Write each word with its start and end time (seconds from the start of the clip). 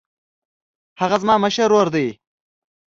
هغه 1.01 1.17
زما 1.23 1.35
مشر 1.43 1.67
ورور 1.71 1.87
دی 1.95 2.07